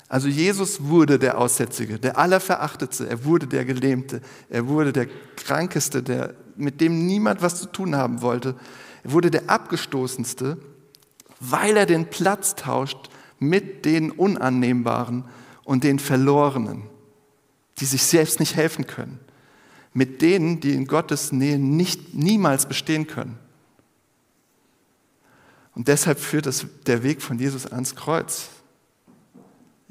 [0.08, 6.04] Also Jesus wurde der Aussätzige, der Allerverachtetste, er wurde der Gelähmte, er wurde der Krankeste,
[6.04, 8.54] der, mit dem niemand was zu tun haben wollte.
[9.02, 10.58] Er wurde der Abgestoßenste,
[11.40, 15.24] weil er den Platz tauscht mit den Unannehmbaren
[15.64, 16.82] und den Verlorenen,
[17.78, 19.20] die sich selbst nicht helfen können,
[19.92, 23.38] mit denen, die in Gottes Nähe nicht, niemals bestehen können.
[25.74, 28.48] Und deshalb führt das, der Weg von Jesus ans Kreuz.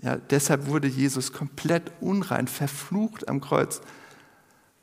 [0.02, 3.82] Ja, deshalb wurde Jesus komplett unrein, verflucht am Kreuz,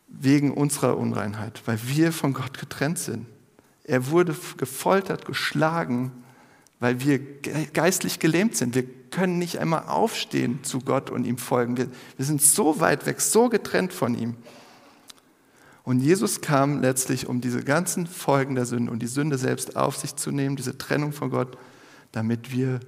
[0.09, 3.27] wegen unserer Unreinheit, weil wir von Gott getrennt sind.
[3.85, 6.13] Er wurde gefoltert, geschlagen,
[6.85, 7.19] weil wir
[7.73, 8.75] geistlich gelähmt sind.
[8.75, 11.79] Wir können nicht einmal aufstehen zu Gott und ihm folgen.
[11.79, 14.37] Wir, wir sind so weit weg, so getrennt von ihm.
[15.83, 19.97] Und Jesus kam letztlich, um diese ganzen Folgen der Sünde und die Sünde selbst auf
[19.97, 21.57] sich zu nehmen, diese Trennung von Gott,
[22.13, 22.81] damit wir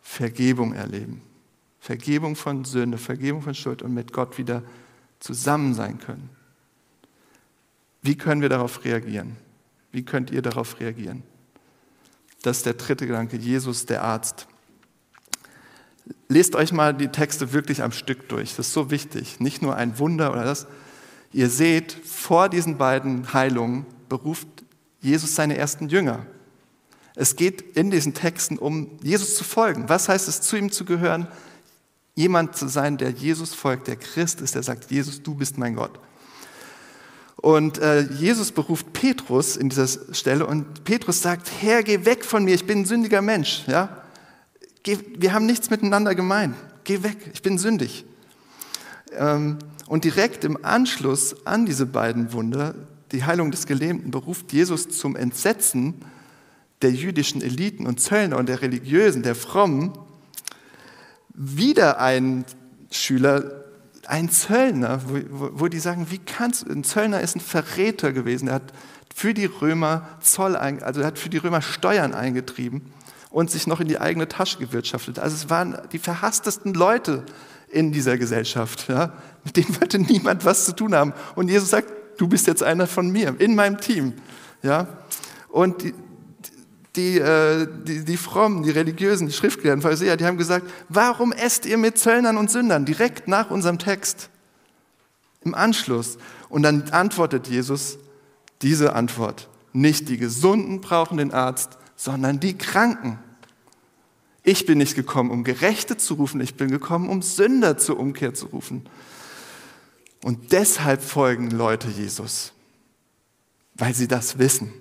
[0.00, 1.20] Vergebung erleben.
[1.78, 4.62] Vergebung von Sünde, Vergebung von Schuld und mit Gott wieder
[5.20, 6.30] zusammen sein können.
[8.00, 9.36] Wie können wir darauf reagieren?
[9.90, 11.22] Wie könnt ihr darauf reagieren?
[12.42, 14.46] Das ist der dritte Gedanke, Jesus der Arzt.
[16.28, 18.56] Lest euch mal die Texte wirklich am Stück durch.
[18.56, 19.40] Das ist so wichtig.
[19.40, 20.66] Nicht nur ein Wunder oder das,
[21.32, 24.46] Ihr seht, vor diesen beiden Heilungen beruft
[25.00, 26.26] Jesus seine ersten Jünger.
[27.14, 29.88] Es geht in diesen Texten um Jesus zu folgen.
[29.88, 31.26] Was heißt es, zu ihm zu gehören?
[32.14, 35.74] Jemand zu sein, der Jesus folgt, der Christ ist, der sagt, Jesus, du bist mein
[35.74, 35.98] Gott.
[37.42, 42.44] Und äh, Jesus beruft Petrus in dieser Stelle und Petrus sagt, Herr, geh weg von
[42.44, 43.64] mir, ich bin ein sündiger Mensch.
[43.66, 44.04] Ja?
[44.84, 46.54] Geh, wir haben nichts miteinander gemein.
[46.84, 48.04] Geh weg, ich bin sündig.
[49.18, 52.76] Ähm, und direkt im Anschluss an diese beiden Wunder,
[53.10, 55.94] die Heilung des Gelähmten, beruft Jesus zum Entsetzen
[56.80, 59.98] der jüdischen Eliten und Zöllner und der Religiösen, der Frommen,
[61.34, 62.44] wieder einen
[62.92, 63.61] Schüler,
[64.06, 68.54] ein Zöllner, wo, wo, die sagen, wie kannst ein Zöllner ist ein Verräter gewesen, er
[68.54, 68.72] hat
[69.14, 72.92] für die Römer Zoll, also er hat für die Römer Steuern eingetrieben
[73.30, 75.18] und sich noch in die eigene Tasche gewirtschaftet.
[75.18, 77.24] Also es waren die verhasstesten Leute
[77.68, 78.88] in dieser Gesellschaft.
[78.88, 79.12] Ja?
[79.44, 81.12] Mit denen wollte niemand was zu tun haben.
[81.34, 81.88] Und Jesus sagt,
[82.18, 84.14] du bist jetzt einer von mir, in meinem Team.
[84.62, 84.86] Ja?
[85.48, 85.94] Und die,
[86.96, 91.64] die, äh, die, die Frommen, die Religiösen, die Schriftgelehrten, Pharisäer, die haben gesagt, warum esst
[91.64, 92.84] ihr mit Zöllnern und Sündern?
[92.84, 94.28] Direkt nach unserem Text.
[95.42, 96.18] Im Anschluss.
[96.48, 97.98] Und dann antwortet Jesus
[98.60, 99.48] diese Antwort.
[99.72, 103.18] Nicht die Gesunden brauchen den Arzt, sondern die Kranken.
[104.42, 108.34] Ich bin nicht gekommen, um Gerechte zu rufen, ich bin gekommen, um Sünder zur Umkehr
[108.34, 108.88] zu rufen.
[110.22, 112.52] Und deshalb folgen Leute Jesus,
[113.74, 114.72] weil sie das wissen,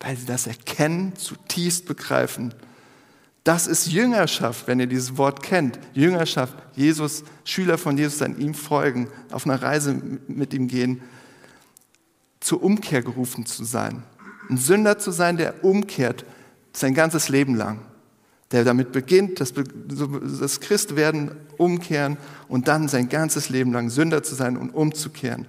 [0.00, 2.54] weil sie das erkennen, zutiefst begreifen.
[3.44, 5.78] Das ist Jüngerschaft, wenn ihr dieses Wort kennt.
[5.94, 11.00] Jüngerschaft, Jesus, Schüler von Jesus an ihm folgen, auf einer Reise mit ihm gehen,
[12.40, 14.02] zur Umkehr gerufen zu sein.
[14.50, 16.24] Ein Sünder zu sein, der umkehrt
[16.72, 17.80] sein ganzes Leben lang.
[18.52, 22.16] Der damit beginnt, das, das Christwerden umkehren
[22.48, 25.46] und dann sein ganzes Leben lang Sünder zu sein und umzukehren.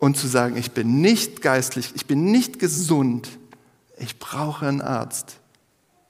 [0.00, 3.28] Und zu sagen, ich bin nicht geistlich, ich bin nicht gesund,
[3.96, 5.36] ich brauche einen Arzt.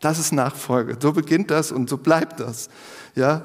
[0.00, 0.96] Das ist Nachfolge.
[0.98, 2.70] So beginnt das und so bleibt das.
[3.14, 3.44] Ja?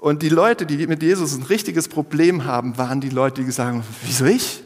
[0.00, 3.84] Und die Leute, die mit Jesus ein richtiges Problem haben, waren die Leute, die sagen,
[4.04, 4.62] wieso ich?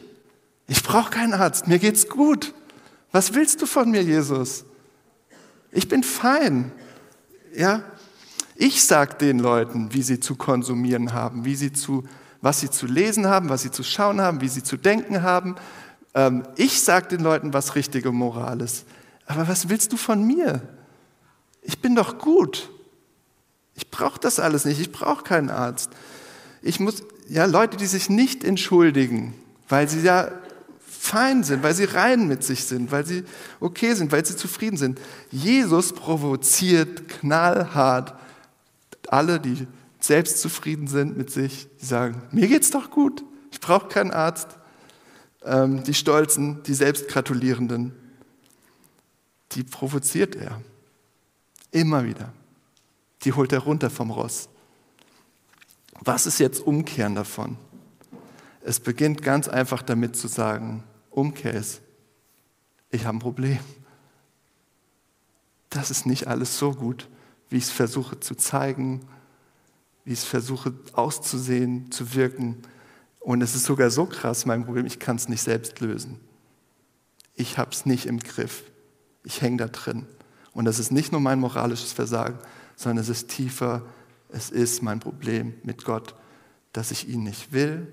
[0.67, 2.53] Ich brauche keinen Arzt, mir geht's gut.
[3.11, 4.63] Was willst du von mir, Jesus?
[5.71, 6.71] Ich bin fein.
[7.55, 7.83] Ja?
[8.55, 12.03] Ich sage den Leuten, wie sie zu konsumieren haben, wie sie zu,
[12.41, 15.55] was sie zu lesen haben, was sie zu schauen haben, wie sie zu denken haben.
[16.13, 18.85] Ähm, ich sage den Leuten, was richtige Moral ist.
[19.25, 20.61] Aber was willst du von mir?
[21.61, 22.69] Ich bin doch gut.
[23.75, 24.79] Ich brauche das alles nicht.
[24.79, 25.91] Ich brauche keinen Arzt.
[26.61, 29.33] Ich muss, ja, Leute, die sich nicht entschuldigen,
[29.67, 30.31] weil sie ja
[30.79, 33.23] fein sind, weil sie rein mit sich sind, weil sie
[33.59, 34.99] okay sind, weil sie zufrieden sind.
[35.31, 38.13] Jesus provoziert knallhart
[39.07, 39.65] alle, die
[39.99, 44.57] selbst zufrieden sind mit sich, die sagen, mir geht's doch gut, ich brauche keinen Arzt.
[45.43, 47.93] Ähm, die Stolzen, die Selbstgratulierenden,
[49.53, 50.61] die provoziert er.
[51.71, 52.33] Immer wieder.
[53.23, 54.49] Die holt er runter vom Ross.
[56.01, 57.57] Was ist jetzt Umkehren davon?
[58.61, 61.81] Es beginnt ganz einfach damit zu sagen, Umkehr ist,
[62.91, 63.59] ich habe ein Problem.
[65.69, 67.07] Das ist nicht alles so gut,
[67.49, 69.01] wie ich es versuche zu zeigen,
[70.09, 72.57] wie ich es versuche auszusehen, zu wirken.
[73.19, 76.19] Und es ist sogar so krass, mein Problem, ich kann es nicht selbst lösen.
[77.35, 78.63] Ich habe es nicht im Griff.
[79.23, 80.07] Ich hänge da drin.
[80.51, 82.39] Und das ist nicht nur mein moralisches Versagen,
[82.75, 83.83] sondern es ist tiefer.
[84.29, 86.15] Es ist mein Problem mit Gott,
[86.73, 87.85] dass ich ihn nicht will,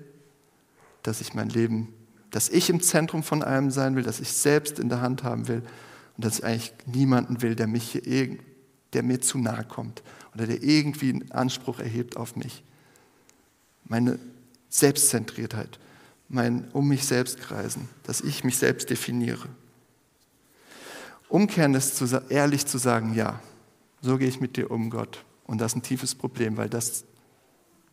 [1.03, 1.93] dass ich mein Leben,
[2.31, 5.47] dass ich im Zentrum von allem sein will, dass ich selbst in der Hand haben
[5.47, 5.61] will
[6.15, 8.39] und dass ich eigentlich niemanden will, der mich hier,
[8.93, 12.63] der mir zu nahe kommt oder der irgendwie einen Anspruch erhebt auf mich.
[13.85, 14.19] Meine
[14.69, 15.79] Selbstzentriertheit,
[16.29, 19.47] mein um mich selbst kreisen, dass ich mich selbst definiere.
[21.29, 23.41] Umkehren ist zu, ehrlich zu sagen, ja,
[24.01, 25.23] so gehe ich mit dir um, Gott.
[25.45, 27.05] Und das ist ein tiefes Problem, weil das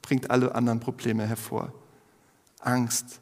[0.03, 1.73] bringt alle anderen Probleme hervor.
[2.61, 3.21] Angst,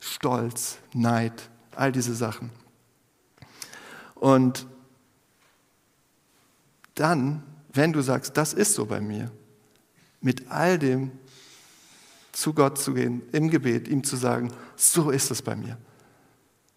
[0.00, 2.50] Stolz, Neid, all diese Sachen.
[4.14, 4.66] Und
[6.94, 9.30] dann, wenn du sagst, das ist so bei mir,
[10.20, 11.12] mit all dem
[12.32, 15.78] zu Gott zu gehen, im Gebet, ihm zu sagen, so ist es bei mir.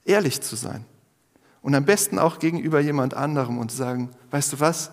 [0.06, 0.86] Ehrlich zu sein.
[1.62, 4.91] Und am besten auch gegenüber jemand anderem und zu sagen, weißt du was,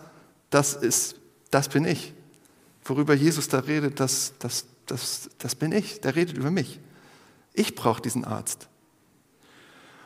[0.51, 1.17] das ist,
[1.51, 2.15] das bin ich.
[2.85, 6.01] Worüber Jesus da redet, das, das, das, das bin ich.
[6.01, 6.81] Der redet über mich.
[7.53, 8.69] Ich brauche diesen Arzt.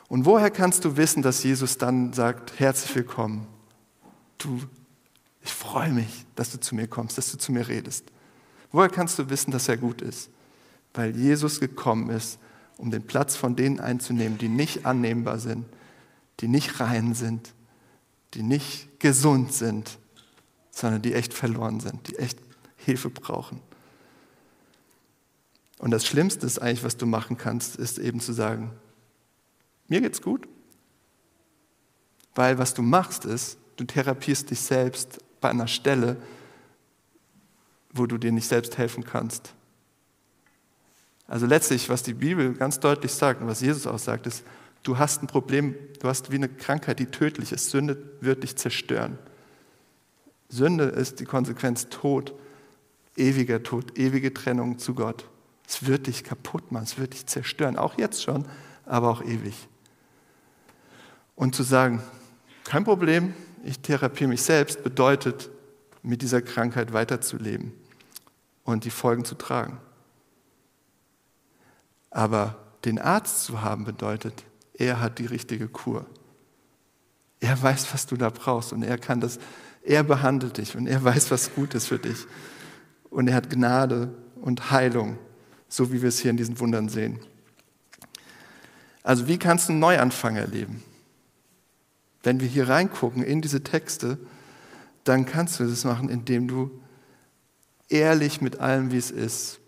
[0.08, 3.46] Und woher kannst du wissen, dass Jesus dann sagt, herzlich willkommen.
[4.38, 4.60] Du,
[5.42, 8.04] ich freue mich, dass du zu mir kommst, dass du zu mir redest.
[8.70, 10.30] Woher kannst du wissen, dass er gut ist?
[10.94, 12.38] Weil Jesus gekommen ist,
[12.76, 15.66] um den Platz von denen einzunehmen, die nicht annehmbar sind,
[16.40, 17.54] die nicht rein sind,
[18.34, 19.98] die nicht gesund sind,
[20.70, 22.38] sondern die echt verloren sind, die echt
[22.76, 23.60] Hilfe brauchen.
[25.78, 28.72] Und das Schlimmste ist eigentlich, was du machen kannst, ist eben zu sagen,
[29.86, 30.48] mir geht's gut.
[32.34, 36.16] Weil was du machst ist, du therapierst dich selbst bei einer Stelle,
[37.92, 39.54] wo du dir nicht selbst helfen kannst.
[41.26, 44.44] Also letztlich, was die Bibel ganz deutlich sagt und was Jesus auch sagt, ist,
[44.82, 47.70] du hast ein Problem, du hast wie eine Krankheit, die tödlich ist.
[47.70, 49.18] Sünde wird dich zerstören.
[50.48, 52.32] Sünde ist die Konsequenz Tod,
[53.16, 55.28] ewiger Tod, ewige Trennung zu Gott.
[55.66, 58.46] Es wird dich kaputt machen, es wird dich zerstören, auch jetzt schon,
[58.86, 59.68] aber auch ewig.
[61.36, 62.02] Und zu sagen,
[62.64, 63.34] kein Problem,
[63.68, 65.50] ich therapiere mich selbst, bedeutet,
[66.02, 67.72] mit dieser Krankheit weiterzuleben
[68.64, 69.78] und die Folgen zu tragen.
[72.10, 76.06] Aber den Arzt zu haben bedeutet, er hat die richtige Kur.
[77.40, 79.38] Er weiß, was du da brauchst und er kann das,
[79.82, 82.26] er behandelt dich und er weiß, was gut ist für dich.
[83.10, 85.18] Und er hat Gnade und Heilung
[85.68, 87.20] so wie wir es hier in diesen Wundern sehen.
[89.02, 90.82] Also wie kannst du einen Neuanfang erleben?
[92.22, 94.18] Wenn wir hier reingucken in diese Texte,
[95.04, 96.70] dann kannst du das machen, indem du
[97.88, 99.60] ehrlich mit allem, wie es ist,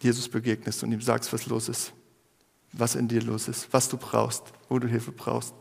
[0.00, 1.92] Jesus begegnest und ihm sagst, was los ist,
[2.72, 5.54] was in dir los ist, was du brauchst, wo du Hilfe brauchst.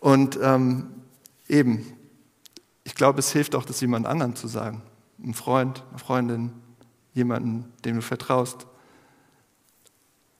[0.00, 0.94] Und ähm,
[1.48, 1.86] eben,
[2.84, 4.82] ich glaube, es hilft auch, das jemand anderen zu sagen,
[5.22, 6.52] ein Freund, eine Freundin,
[7.12, 8.66] jemanden, dem du vertraust.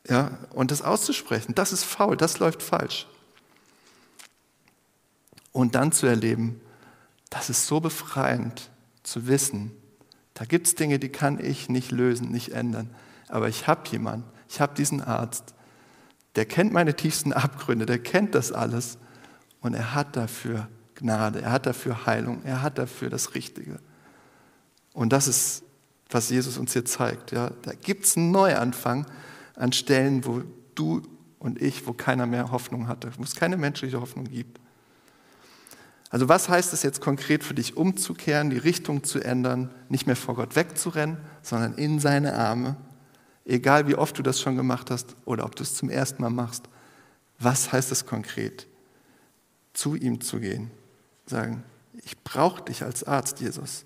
[0.08, 3.06] Ja, und das auszusprechen, das ist faul, das läuft falsch.
[5.52, 6.60] Und dann zu erleben,
[7.28, 8.70] das ist so befreiend
[9.02, 9.72] zu wissen,
[10.34, 12.90] da gibt es Dinge, die kann ich nicht lösen, nicht ändern.
[13.28, 15.54] Aber ich habe jemanden, ich habe diesen Arzt,
[16.36, 18.98] der kennt meine tiefsten Abgründe, der kennt das alles
[19.60, 23.80] und er hat dafür Gnade, er hat dafür Heilung, er hat dafür das Richtige.
[24.92, 25.64] Und das ist
[26.10, 27.32] was Jesus uns hier zeigt.
[27.32, 29.06] Ja, da gibt es einen Neuanfang
[29.54, 30.42] an Stellen, wo
[30.74, 31.02] du
[31.38, 34.60] und ich, wo keiner mehr Hoffnung hatte, wo es keine menschliche Hoffnung gibt.
[36.10, 40.16] Also was heißt es jetzt konkret für dich, umzukehren, die Richtung zu ändern, nicht mehr
[40.16, 42.76] vor Gott wegzurennen, sondern in seine Arme,
[43.44, 46.30] egal wie oft du das schon gemacht hast oder ob du es zum ersten Mal
[46.30, 46.64] machst.
[47.38, 48.66] Was heißt es konkret?
[49.72, 50.72] Zu ihm zu gehen,
[51.26, 51.62] sagen,
[52.04, 53.84] ich brauche dich als Arzt, Jesus.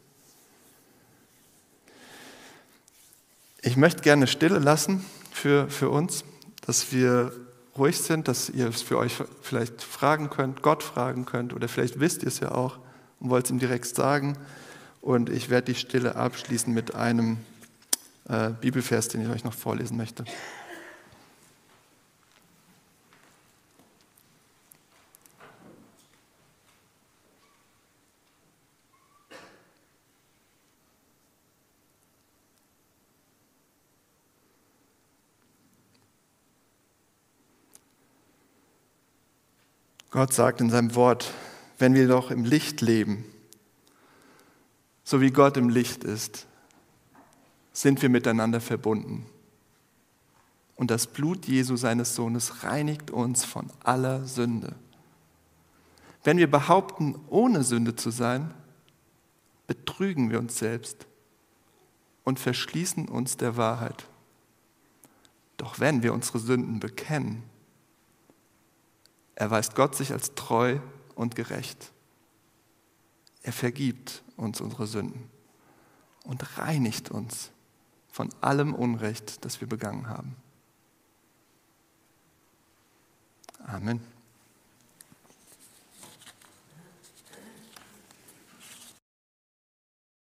[3.61, 6.25] Ich möchte gerne Stille lassen für, für uns,
[6.63, 7.33] dass wir
[7.77, 12.01] ruhig sind, dass ihr es für euch vielleicht fragen könnt, Gott fragen könnt oder vielleicht
[12.01, 12.79] wisst ihr es ja auch
[13.21, 14.37] und wollt es ihm direkt sagen.
[15.01, 17.39] Und ich werde die Stille abschließen mit einem
[18.29, 20.25] äh, Bibelvers, den ich euch noch vorlesen möchte.
[40.15, 41.33] Gott sagt in seinem Wort,
[41.77, 43.25] wenn wir doch im Licht leben,
[45.03, 46.47] so wie Gott im Licht ist,
[47.73, 49.27] sind wir miteinander verbunden.
[50.77, 54.77] Und das Blut Jesu seines Sohnes reinigt uns von aller Sünde.
[56.23, 58.55] Wenn wir behaupten, ohne Sünde zu sein,
[59.67, 61.09] betrügen wir uns selbst
[62.23, 64.07] und verschließen uns der Wahrheit.
[65.57, 67.43] Doch wenn wir unsere Sünden bekennen,
[69.35, 70.79] erweist Gott sich als treu
[71.15, 71.93] und gerecht.
[73.43, 75.31] Er vergibt uns unsere Sünden
[76.25, 77.51] und reinigt uns
[78.11, 80.37] von allem Unrecht, das wir begangen haben.
[83.67, 84.14] Amen.